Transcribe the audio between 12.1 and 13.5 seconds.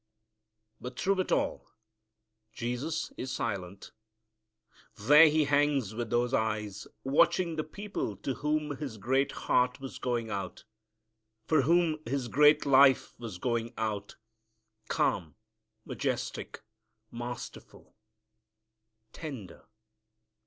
great life was